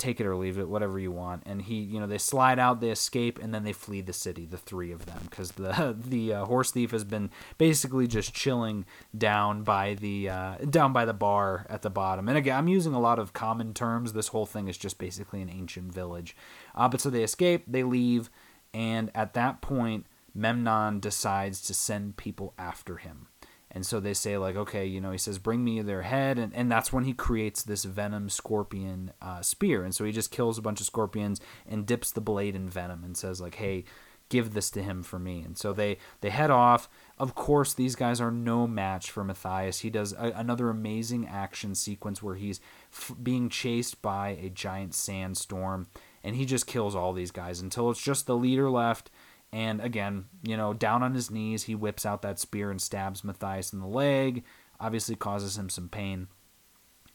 [0.00, 1.42] take it or leave it, whatever you want.
[1.46, 4.46] And he, you know, they slide out, they escape, and then they flee the city,
[4.46, 8.84] the three of them, because the the uh, horse thief has been basically just chilling
[9.16, 12.28] down by the uh, down by the bar at the bottom.
[12.28, 14.12] And again, I'm using a lot of common terms.
[14.12, 16.34] This whole thing is just basically an ancient village.
[16.74, 18.30] Uh, but so they escape, they leave,
[18.72, 23.26] and at that point, Memnon decides to send people after him.
[23.72, 26.38] And so they say, like, okay, you know, he says, bring me their head.
[26.38, 29.84] And, and that's when he creates this venom scorpion uh, spear.
[29.84, 33.04] And so he just kills a bunch of scorpions and dips the blade in venom
[33.04, 33.84] and says, like, hey,
[34.28, 35.42] give this to him for me.
[35.42, 36.88] And so they, they head off.
[37.18, 39.80] Of course, these guys are no match for Mathayus.
[39.80, 42.60] He does a, another amazing action sequence where he's
[42.92, 45.88] f- being chased by a giant sandstorm.
[46.24, 49.10] And he just kills all these guys until it's just the leader left
[49.52, 53.22] and again, you know, down on his knees, he whips out that spear and stabs
[53.22, 54.44] Mathayus in the leg,
[54.78, 56.28] obviously causes him some pain.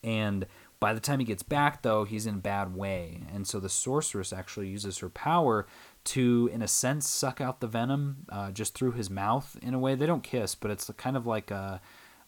[0.04, 0.46] And
[0.80, 3.22] by the time he gets back, though, he's in a bad way.
[3.34, 5.66] And so the sorceress actually uses her power
[6.06, 9.80] to, in a sense, suck out the venom uh, just through his mouth in a
[9.80, 9.96] way.
[9.96, 11.82] They don't kiss, but it's kind of like a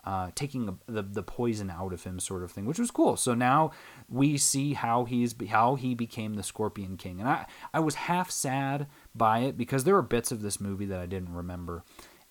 [0.08, 3.18] uh, taking the the poison out of him, sort of thing, which was cool.
[3.18, 3.72] So now
[4.08, 8.32] we see how he's how he became the Scorpion King, and I I was half
[8.32, 8.88] sad
[9.18, 11.84] by it because there are bits of this movie that I didn't remember.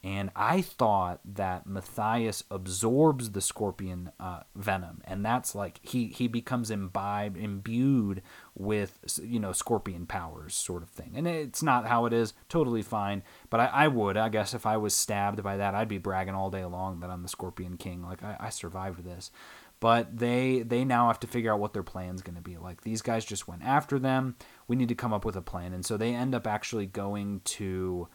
[0.05, 6.29] And I thought that Mathayus absorbs the scorpion uh, venom, and that's like he he
[6.29, 8.23] becomes imbibed, imbued
[8.55, 11.15] with you know scorpion powers, sort of thing.
[11.17, 12.35] And it's not how it is.
[12.49, 15.89] Totally fine, but I, I would, I guess, if I was stabbed by that, I'd
[15.89, 18.05] be bragging all day long that I'm the Scorpion King.
[18.05, 19.33] Like I, I survived this
[19.81, 22.83] but they they now have to figure out what their plan's going to be like
[22.83, 24.35] these guys just went after them
[24.69, 25.73] we need to come up with a plan.
[25.73, 28.09] And so they end up actually going to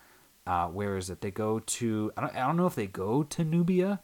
[0.48, 1.22] uh, where is it?
[1.22, 4.02] They go to I don't, I don't know if they go to nubia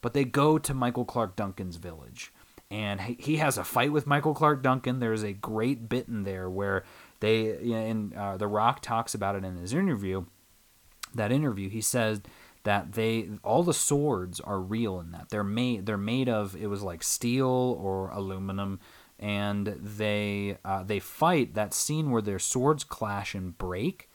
[0.00, 2.32] but they go to michael Clarke duncan's village.
[2.70, 5.00] And he has a fight with michael Clarke duncan.
[5.00, 6.84] There's a great bit in there where
[7.20, 10.26] they and uh, the rock talks about it in his interview.
[11.14, 12.20] That interview he says
[12.64, 15.30] that they all the swords are real in that.
[15.30, 18.80] They're made they're made of it was like steel or aluminum
[19.18, 24.10] and they uh, they fight that scene where their swords clash and break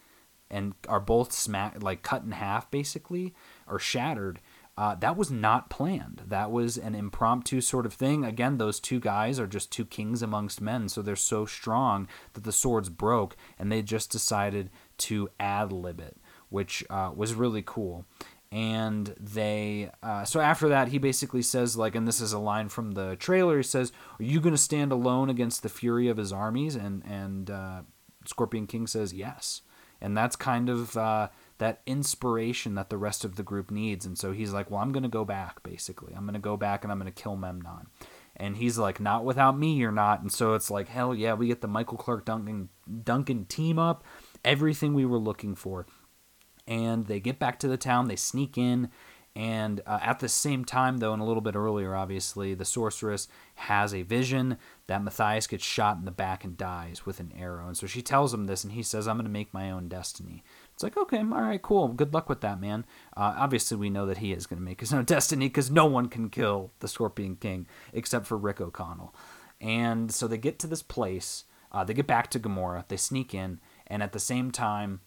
[0.49, 3.33] and are both smack like cut in half basically
[3.67, 4.39] or shattered
[4.77, 6.23] uh, that was not planned.
[6.25, 8.23] That was an impromptu sort of thing.
[8.23, 12.43] Again those two guys are just two kings amongst men so they're so strong that
[12.43, 16.17] the swords broke and they just decided to ad lib it
[16.49, 18.05] which uh, was really cool
[18.51, 22.67] and they uh, so after that he basically says like and this is a line
[22.67, 26.17] from the trailer he says are you going to stand alone against the fury of
[26.17, 27.81] his armies and and uh,
[28.25, 29.61] scorpion king says yes
[30.01, 34.05] and that's kind of uh, that inspiration that the rest of the group needs.
[34.05, 36.13] And so he's like, "Well, I'm going to go back basically.
[36.15, 37.87] I'm going to go back and I'm going to kill Memnon."
[38.35, 41.47] And he's like, "Not without me, you're not." And so it's like, "Hell yeah, we
[41.47, 42.69] get the Michael clarke Duncan
[43.03, 44.03] Duncan team up,
[44.43, 45.85] everything we were looking for."
[46.71, 48.89] And they get back to the town, they sneak in
[49.35, 53.29] and uh, at the same time, though, and a little bit earlier, obviously, the sorceress
[53.55, 54.57] has a vision
[54.87, 57.67] that Mathayus gets shot in the back and dies with an arrow.
[57.67, 59.87] And so she tells him this, and he says, I'm going to make my own
[59.87, 60.43] destiny.
[60.73, 61.87] It's like, okay, all right, cool.
[61.89, 62.85] Good luck with that, man.
[63.15, 65.85] Uh, obviously, we know that he is going to make his own destiny because no
[65.85, 69.15] one can kill the Scorpion King except for Rick O'Connell.
[69.61, 71.45] And so they get to this place.
[71.71, 72.83] Uh, they get back to Gomorrah.
[72.89, 74.99] They sneak in, and at the same time,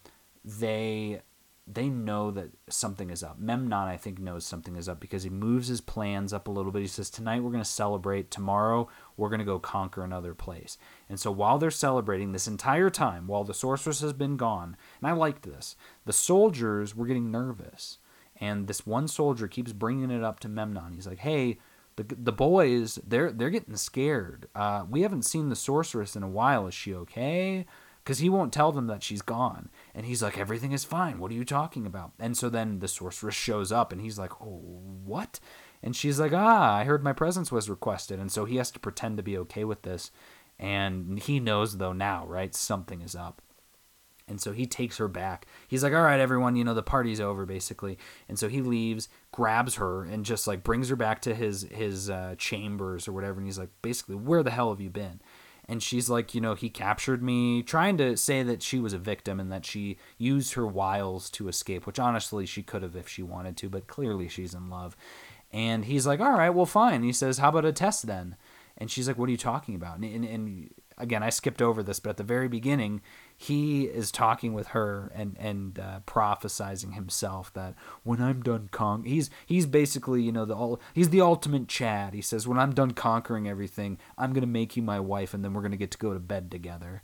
[0.43, 1.21] they
[1.67, 3.39] they know that something is up.
[3.39, 6.71] Memnon, I think, knows something is up because he moves his plans up a little
[6.71, 6.83] bit.
[6.83, 8.29] He says, Tonight we're going to celebrate.
[8.29, 10.77] Tomorrow we're going to go conquer another place.
[11.09, 15.09] And so while they're celebrating this entire time, while the sorceress has been gone, and
[15.09, 15.75] I liked this,
[16.05, 17.97] the soldiers were getting nervous.
[18.39, 20.93] And this one soldier keeps bringing it up to Memnon.
[20.93, 21.57] He's like, Hey,
[21.95, 24.47] the, the boys, they're, they're getting scared.
[24.53, 26.67] Uh, we haven't seen the sorceress in a while.
[26.67, 27.65] Is she okay?
[28.05, 29.69] Because he won't tell them that she's gone.
[29.95, 31.17] And he's like, everything is fine.
[31.17, 32.11] What are you talking about?
[32.19, 34.61] And so then the sorceress shows up and he's like, oh,
[35.03, 35.39] what?
[35.81, 38.19] And she's like, ah, I heard my presence was requested.
[38.19, 40.11] And so he has to pretend to be okay with this.
[40.59, 42.53] And he knows, though, now, right?
[42.53, 43.41] Something is up.
[44.27, 45.47] And so he takes her back.
[45.67, 47.97] He's like, all right, everyone, you know, the party's over, basically.
[48.29, 52.09] And so he leaves, grabs her, and just like brings her back to his, his
[52.09, 53.39] uh, chambers or whatever.
[53.39, 55.21] And he's like, basically, where the hell have you been?
[55.67, 58.99] And she's like, you know, he captured me, trying to say that she was a
[58.99, 63.07] victim and that she used her wiles to escape, which honestly she could have if
[63.07, 64.95] she wanted to, but clearly she's in love.
[65.51, 67.03] And he's like, all right, well, fine.
[67.03, 68.35] He says, how about a test then?
[68.77, 69.97] And she's like, what are you talking about?
[69.97, 73.01] And, and, and again, I skipped over this, but at the very beginning,
[73.37, 79.03] he is talking with her and and uh, prophesizing himself that when I'm done con
[79.03, 82.13] he's he's basically you know the all he's the ultimate Chad.
[82.13, 85.53] He says when I'm done conquering everything, I'm gonna make you my wife, and then
[85.53, 87.01] we're gonna get to go to bed together.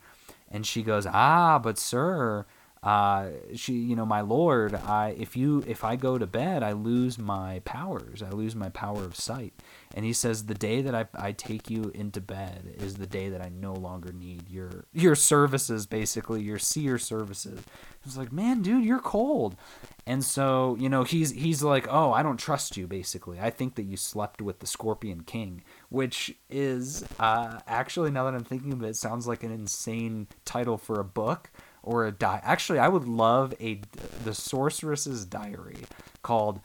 [0.53, 2.45] And she goes, ah, but sir,
[2.83, 6.71] uh, she, you know, my lord, I if you if I go to bed, I
[6.71, 8.23] lose my powers.
[8.23, 9.53] I lose my power of sight.
[9.93, 13.29] And he says, the day that I, I take you into bed is the day
[13.29, 17.61] that I no longer need your your services, basically your seer services.
[18.03, 19.57] It's like, man, dude, you're cold.
[20.07, 22.87] And so, you know, he's he's like, oh, I don't trust you.
[22.87, 28.23] Basically, I think that you slept with the Scorpion King, which is uh, actually now
[28.25, 31.51] that I'm thinking of it, sounds like an insane title for a book
[31.83, 32.41] or a die.
[32.43, 33.81] Actually, I would love a
[34.23, 35.85] the sorceress's diary
[36.21, 36.61] called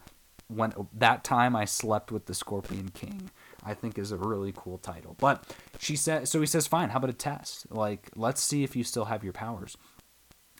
[0.47, 3.31] "When That Time I Slept with the Scorpion King."
[3.63, 5.15] I think is a really cool title.
[5.19, 5.43] But
[5.77, 7.69] she said, so he says, "Fine, how about a test?
[7.69, 9.75] Like, let's see if you still have your powers."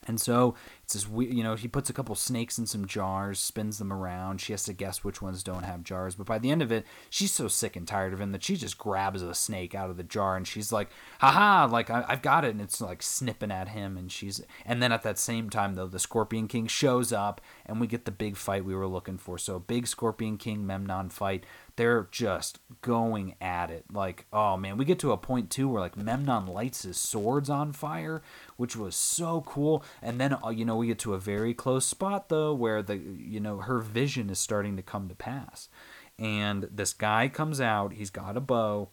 [0.08, 0.56] And so
[0.88, 4.40] it's this you know, he puts a couple snakes in some jars, spins them around.
[4.40, 6.16] She has to guess which ones don't have jars.
[6.16, 8.56] But by the end of it, she's so sick and tired of him that she
[8.56, 12.22] just grabs a snake out of the jar and she's like, haha, like I, have
[12.22, 12.52] got it.
[12.52, 13.98] And it's like snipping at him.
[13.98, 17.82] And she's, and then at that same time, though, the Scorpion King shows up and
[17.82, 19.38] we get the big fight we were looking for.
[19.38, 21.44] So, big Scorpion King Memnon fight
[21.78, 23.86] they're just going at it.
[23.94, 27.50] Like, oh man, we get to a point too where like Memnon lights his swords
[27.50, 28.22] on fire,
[28.58, 29.84] which was so cool.
[30.02, 32.98] And then uh, you know we get to a very close spot though where the
[32.98, 35.70] you know her vision is starting to come to pass,
[36.18, 37.94] and this guy comes out.
[37.94, 38.90] He's got a bow,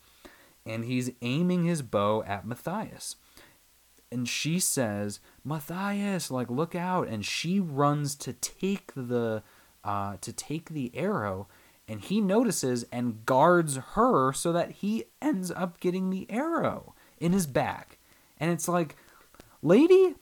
[0.67, 3.17] and he's aiming his bow at Mathayus.
[4.13, 7.09] And she says, Mathayus, like look out!
[7.09, 9.43] And she runs to take the
[9.83, 11.49] uh, to take the arrow
[11.87, 17.33] and he notices and guards her so that he ends up getting the arrow in
[17.33, 17.99] his back.
[18.39, 18.97] And it's like,
[19.63, 20.15] lady,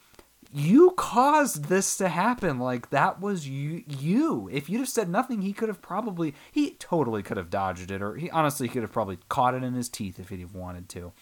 [0.52, 2.58] you caused this to happen.
[2.58, 3.84] Like that was you.
[3.86, 4.48] You.
[4.52, 6.34] If you'd have said nothing, he could have probably.
[6.50, 9.74] He totally could have dodged it, or he honestly could have probably caught it in
[9.74, 11.12] his teeth if he'd have wanted to.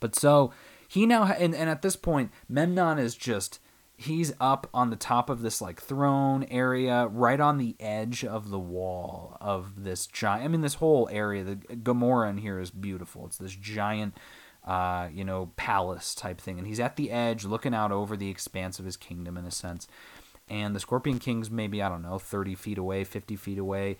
[0.00, 0.52] But so
[0.86, 3.58] he now, and, and at this point, Memnon is just
[3.96, 8.50] he's up on the top of this like throne area right on the edge of
[8.50, 12.72] the wall of this giant i mean this whole area the gomorrah in here is
[12.72, 14.12] beautiful it's this giant
[14.64, 16.58] uh, you know palace type thing.
[16.58, 19.50] And he's at the edge looking out over the expanse of his kingdom in a
[19.50, 19.86] sense.
[20.48, 23.96] And the scorpion king's maybe i don't know 30 feet away 50 feet away.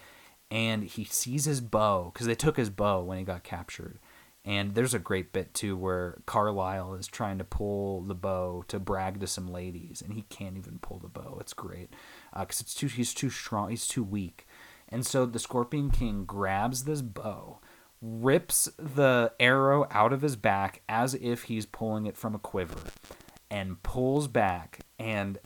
[0.50, 3.98] And he sees his bow because they took his bow when he got captured.
[4.46, 8.78] And there's a great bit too where Carlisle is trying to pull the bow to
[8.78, 11.38] brag to some ladies, and he can't even pull the bow.
[11.40, 11.88] It's great
[12.30, 14.46] because uh, it's too he's too strong, he's too weak,
[14.90, 17.60] and so the Scorpion King grabs this bow,
[18.04, 22.80] rips the arrow out of his back as if he's pulling it from a quiver,
[23.50, 25.38] and pulls back, and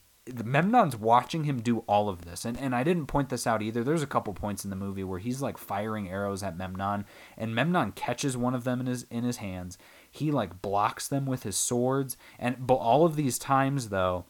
[0.45, 2.45] Memnon's watching him do all of this.
[2.45, 3.83] And and I didn't point this out either.
[3.83, 7.05] There's a couple points in the movie where he's like firing arrows at Memnon
[7.37, 9.79] and Memnon catches one of them in his in his hands.
[10.11, 14.27] He like blocks them with his swords and but all of these times though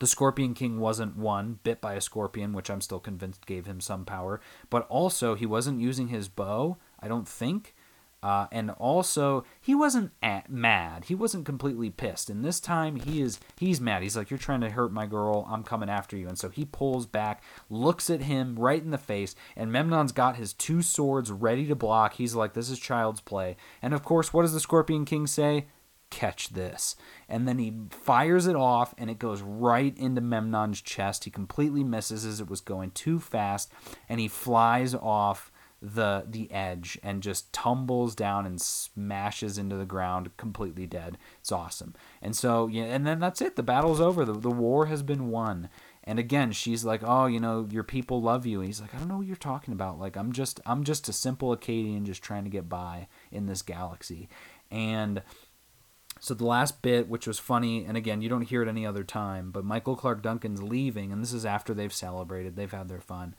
[0.00, 3.80] the Scorpion King wasn't one bit by a scorpion, which I'm still convinced gave him
[3.80, 7.74] some power, but also he wasn't using his bow, I don't think.
[8.22, 11.04] Uh, and also, he wasn't at, mad.
[11.04, 12.30] He wasn't completely pissed.
[12.30, 14.02] And this time, he is he's mad.
[14.02, 15.46] He's like, "You're trying to hurt my girl.
[15.50, 18.96] I'm coming after you." And so he pulls back, looks at him right in the
[18.96, 22.14] face, and Memnon's got his two swords ready to block.
[22.14, 25.66] He's like, "This is child's play." And of course, what does the Scorpion King say?
[26.08, 26.96] Catch this.
[27.28, 31.24] And then he fires it off, and it goes right into Memnon's chest.
[31.24, 33.70] He completely misses as it was going too fast,
[34.08, 35.50] and he flies off
[35.84, 41.18] the the edge and just tumbles down and smashes into the ground completely dead.
[41.40, 41.94] It's awesome.
[42.22, 43.56] And so yeah, and then that's it.
[43.56, 44.24] The battle's over.
[44.24, 45.68] The the war has been won.
[46.06, 48.98] And again, she's like, "Oh, you know, your people love you." And he's like, "I
[48.98, 49.98] don't know what you're talking about.
[49.98, 53.62] Like, I'm just I'm just a simple Akkadian just trying to get by in this
[53.62, 54.28] galaxy."
[54.70, 55.22] And
[56.20, 59.04] so the last bit, which was funny, and again, you don't hear it any other
[59.04, 63.00] time, but Michael Clarke Duncan's leaving, and this is after they've celebrated, they've had their
[63.00, 63.34] fun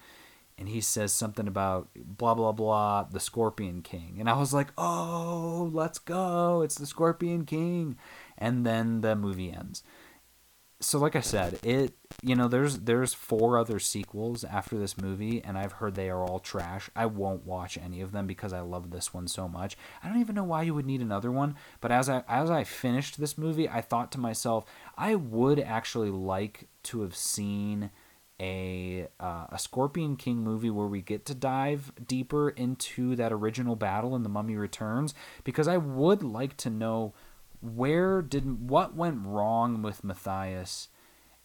[0.58, 4.18] and he says something about blah blah blah the scorpion king.
[4.20, 6.62] And i was like oh let's go.
[6.62, 7.98] It's the scorpion king.
[8.38, 9.84] And then the movie ends.
[10.82, 15.44] So like i said it you know there's there's four other sequels after this movie
[15.44, 16.90] and i've heard they are all trash.
[16.96, 19.78] I won't watch any of them because i love this one so much.
[20.04, 22.64] I don't even know why you would need another one but as i as i
[22.64, 24.66] finished this movie i thought to myself
[24.98, 27.90] i would actually like to have seen
[28.40, 33.76] a uh, a Scorpion King movie where we get to dive deeper into that original
[33.76, 35.14] battle in The Mummy Returns
[35.44, 37.14] because I would like to know
[37.62, 40.88] where did what went wrong with Mathayus?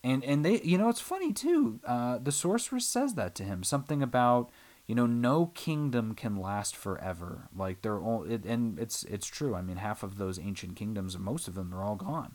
[0.03, 3.63] And and they you know it's funny too uh, the sorceress says that to him
[3.63, 4.51] something about
[4.87, 7.49] you know no kingdom can last forever.
[7.55, 9.55] Like they're all it, and it's it's true.
[9.55, 12.35] I mean half of those ancient kingdoms most of them they're all gone.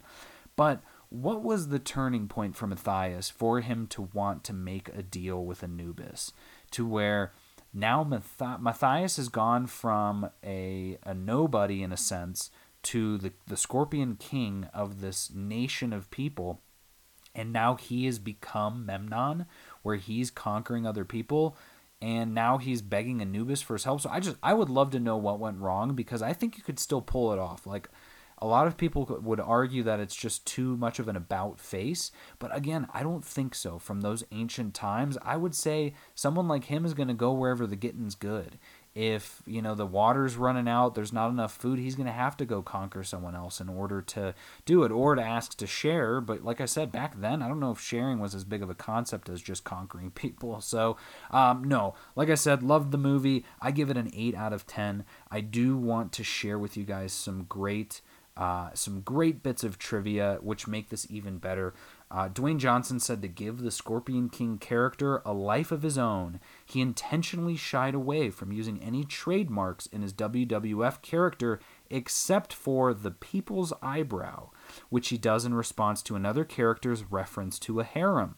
[0.56, 0.82] But
[1.22, 5.44] what was the turning point for Mathayus for him to want to make a deal
[5.44, 6.32] with Anubis
[6.72, 7.32] to where
[7.74, 12.50] now Mathayus has gone from a, a nobody in a sense
[12.84, 16.62] to the, the scorpion king of this nation of people
[17.34, 19.46] and now he has become Memnon
[19.84, 21.58] where he's conquering other people
[22.02, 24.02] and now he's begging Anubis for his help.
[24.02, 26.64] So I just I would love to know what went wrong because I think you
[26.64, 27.66] could still pull it off.
[27.66, 27.90] Like
[28.40, 32.12] a lot of people would argue that it's just too much of an about face,
[32.40, 33.80] but again, I don't think so.
[33.80, 37.66] From those ancient times, I would say someone like him is going to go wherever
[37.66, 38.58] the getting's good.
[38.96, 42.38] If, you know, the water's running out, there's not enough food, he's going to have
[42.38, 44.34] to go conquer someone else in order to
[44.66, 46.22] do it or to ask to share.
[46.22, 48.70] But like I said, back then, I don't know if sharing was as big of
[48.70, 50.62] a concept as just conquering people.
[50.62, 50.96] So,
[51.30, 53.44] um, no, like I said, loved the movie.
[53.62, 55.04] I give it an 8 out of 10.
[55.30, 58.00] I do want to share with you guys some great
[58.38, 61.74] uh, some great bits of trivia, which make this even better.
[62.12, 66.40] Uh, Dwayne Johnson said to give the Scorpion King character a life of his own,
[66.66, 71.60] he intentionally shied away from using any trademarks in his WWF character
[71.90, 74.50] except for the people's eyebrow,
[74.90, 78.36] which he does in response to another character's reference to a harem.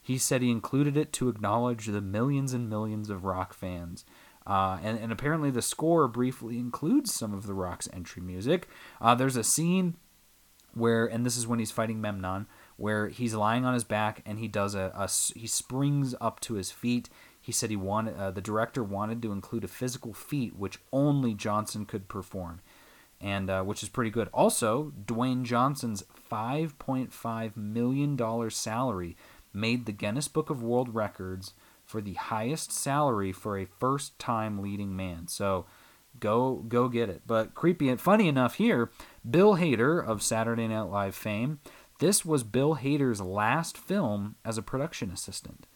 [0.00, 4.04] He said he included it to acknowledge the millions and millions of rock fans.
[4.46, 8.68] Uh, and, and apparently the score briefly includes some of the Rock's entry music.
[9.00, 9.96] Uh, there's a scene
[10.74, 14.38] where, and this is when he's fighting Memnon, where he's lying on his back and
[14.38, 17.08] he does a, a he springs up to his feet.
[17.40, 21.34] He said he wanted uh, the director wanted to include a physical feat which only
[21.34, 22.60] Johnson could perform,
[23.20, 24.28] and uh, which is pretty good.
[24.32, 29.16] Also, Dwayne Johnson's 5.5 million dollar salary
[29.52, 31.52] made the Guinness Book of World Records
[31.92, 35.28] for the highest salary for a first time leading man.
[35.28, 35.66] So
[36.18, 37.20] go go get it.
[37.26, 38.90] But creepy and funny enough here,
[39.30, 41.60] Bill Hader of Saturday Night Live fame,
[41.98, 45.66] this was Bill Hader's last film as a production assistant.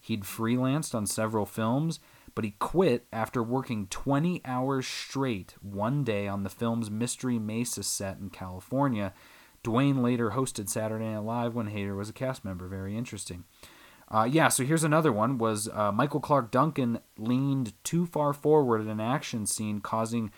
[0.00, 1.98] He'd freelanced on several films,
[2.36, 7.82] but he quit after working 20 hours straight one day on the film's Mystery Mesa
[7.82, 9.12] set in California.
[9.64, 12.68] Dwayne later hosted Saturday Night Live when Hader was a cast member.
[12.68, 13.42] Very interesting.
[14.08, 15.38] Uh, yeah, so here's another one.
[15.38, 20.30] Was uh, Michael Clarke Duncan leaned too far forward in an action scene, causing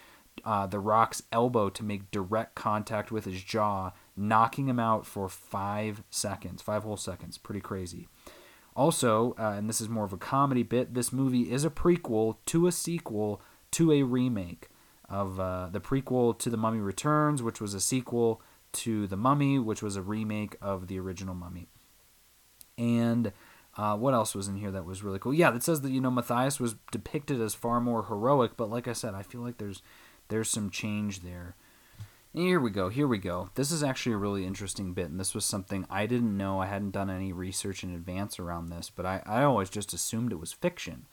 [0.45, 5.29] uh, the Rock's elbow to make direct contact with his jaw, knocking him out for
[5.29, 7.39] five seconds, five whole seconds.
[7.39, 8.09] Pretty crazy.
[8.77, 12.37] Also, uh, and this is more of a comedy bit, this movie is a prequel
[12.45, 13.41] to a sequel
[13.71, 14.69] to a remake
[15.09, 18.43] of uh, the prequel to The Mummy Returns, which was a sequel
[18.73, 21.69] to The Mummy, which was a remake of the original Mummy.
[22.77, 23.33] And
[23.77, 25.35] uh, what else was in here that was really cool?
[25.35, 28.89] Yeah, it says that you know Mathayus was depicted as far more heroic, but like
[28.89, 29.83] I said, I feel like there's
[30.29, 31.55] there's some change there.
[32.33, 32.91] Here we go.
[32.91, 33.51] Here we go.
[33.55, 36.61] This is actually a really interesting bit, and this was something I didn't know.
[36.61, 40.33] I hadn't done any research in advance around this, but I, I always just assumed
[40.33, 41.07] it was fiction.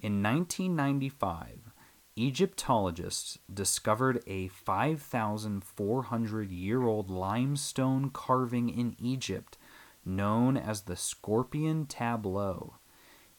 [0.00, 1.72] In 1995,
[2.16, 9.56] Egyptologists discovered a 5,400 year old limestone carving in Egypt
[10.04, 12.76] known as the Scorpion Tableau.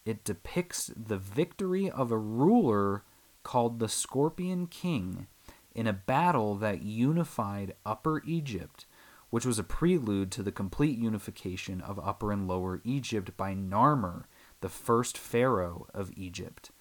[0.06, 3.04] It depicts the victory of a ruler
[3.44, 5.28] called the Scorpion King
[5.74, 8.86] in a battle that unified Upper Egypt,
[9.30, 14.26] which was a prelude to the complete unification of Upper and Lower Egypt by Narmer,
[14.60, 16.72] the first pharaoh of Egypt.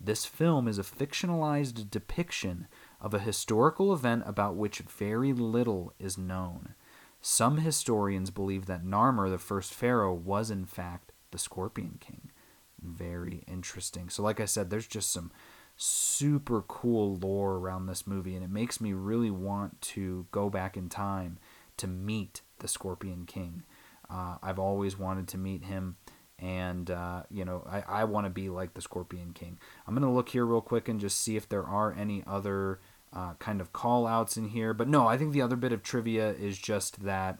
[0.00, 2.68] This film is a fictionalized depiction
[3.00, 6.74] of a historical event about which very little is known.
[7.20, 12.30] Some historians believe that Narmer, the first pharaoh, was in fact the Scorpion King.
[12.80, 14.08] Very interesting.
[14.08, 15.32] So, like I said, there's just some
[15.76, 20.76] super cool lore around this movie, and it makes me really want to go back
[20.76, 21.38] in time
[21.76, 23.64] to meet the Scorpion King.
[24.10, 25.96] Uh, I've always wanted to meet him,
[26.38, 29.58] and uh, you know, I, I want to be like the Scorpion King.
[29.86, 32.80] I'm gonna look here real quick and just see if there are any other
[33.12, 34.74] uh, kind of call outs in here.
[34.74, 37.38] But no, I think the other bit of trivia is just that,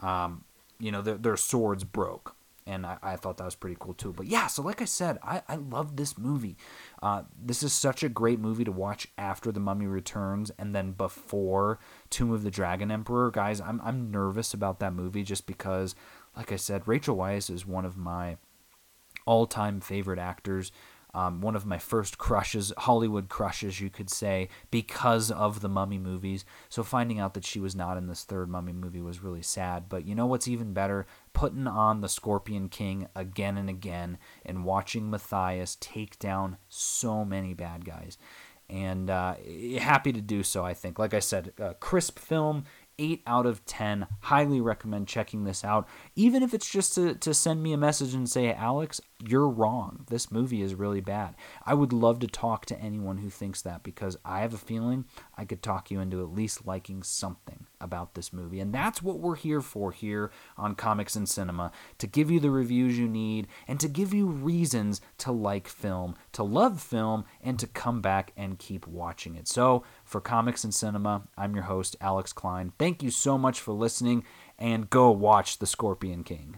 [0.00, 0.44] um,
[0.78, 2.34] you know, their, their swords broke
[2.70, 4.12] and I, I, thought that was pretty cool too.
[4.12, 6.56] But yeah, so like I said, I, I love this movie.
[7.02, 10.92] Uh, this is such a great movie to watch after The Mummy Returns and then
[10.92, 11.78] before
[12.10, 13.30] Tomb of the Dragon Emperor.
[13.30, 15.94] Guys, I'm, I'm nervous about that movie just because,
[16.36, 18.36] like I said, Rachel Weisz is one of my
[19.26, 20.70] all time favorite actors
[21.14, 25.98] um, one of my first crushes, Hollywood crushes, you could say, because of the Mummy
[25.98, 26.44] movies.
[26.68, 29.88] So finding out that she was not in this third Mummy movie was really sad.
[29.88, 31.06] But you know what's even better?
[31.32, 37.54] Putting on the Scorpion King again and again and watching Mathayus take down so many
[37.54, 38.16] bad guys.
[38.68, 39.34] And uh,
[39.80, 40.96] happy to do so, I think.
[40.96, 42.64] Like I said, crisp film
[43.00, 44.06] 8 out of 10.
[44.20, 45.88] Highly recommend checking this out.
[46.14, 50.04] Even if it's just to, to send me a message and say, Alex, you're wrong.
[50.08, 51.34] This movie is really bad.
[51.64, 55.06] I would love to talk to anyone who thinks that because I have a feeling
[55.36, 58.60] I could talk you into at least liking something about this movie.
[58.60, 62.50] And that's what we're here for here on Comics and Cinema to give you the
[62.50, 67.58] reviews you need and to give you reasons to like film, to love film, and
[67.58, 69.48] to come back and keep watching it.
[69.48, 72.72] So, for Comics and Cinema, I'm your host, Alex Klein.
[72.78, 74.24] Thank you so much for listening
[74.58, 76.56] and go watch The Scorpion King.